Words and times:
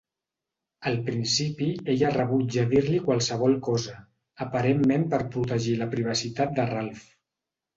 Al 0.91 0.95
principi 1.09 1.67
ella 1.93 2.09
rebutja 2.15 2.63
dir-li 2.73 3.01
qualsevol 3.09 3.59
cosa, 3.69 3.95
aparentment 4.47 5.07
per 5.13 5.21
protegir 5.37 5.77
la 5.83 5.91
privacitat 5.93 6.57
de 6.61 6.67
Ralf. 6.75 7.07